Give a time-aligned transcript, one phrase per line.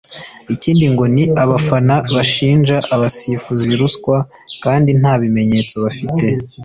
[0.53, 4.17] ikindi ngo ni abafana bashinja abasifuzi ruswa
[4.63, 6.25] kandi nta bimenyetso bafite